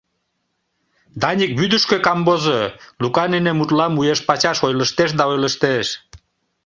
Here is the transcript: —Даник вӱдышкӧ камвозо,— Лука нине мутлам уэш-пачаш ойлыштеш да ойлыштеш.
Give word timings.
—Даник 1.21 1.51
вӱдышкӧ 1.59 1.97
камвозо,— 2.05 2.61
Лука 3.01 3.25
нине 3.31 3.51
мутлам 3.55 3.93
уэш-пачаш 3.99 4.57
ойлыштеш 4.67 5.11
да 5.19 5.23
ойлыштеш. 5.31 5.87